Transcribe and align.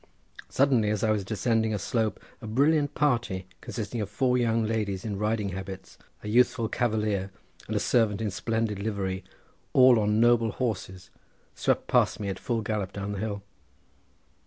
Suddenly, 0.49 0.89
as 0.89 1.03
I 1.03 1.11
was 1.11 1.23
descending 1.23 1.75
a 1.75 1.77
slope, 1.77 2.19
a 2.41 2.47
brilliant 2.47 2.95
party 2.95 3.45
consisting 3.61 4.01
of 4.01 4.09
four 4.09 4.35
young 4.35 4.65
ladies 4.65 5.05
in 5.05 5.19
riding 5.19 5.49
habits, 5.49 5.99
a 6.23 6.27
youthful 6.27 6.67
cavalier, 6.67 7.29
and 7.67 7.75
a 7.75 7.79
servant 7.79 8.19
in 8.19 8.31
splendid 8.31 8.79
livery—all 8.79 9.99
on 9.99 10.19
noble 10.19 10.53
horses, 10.53 11.11
swept 11.53 11.85
past 11.85 12.19
me 12.19 12.29
at 12.29 12.39
full 12.39 12.63
gallop 12.63 12.93
down 12.93 13.11
the 13.11 13.19
hill. 13.19 13.43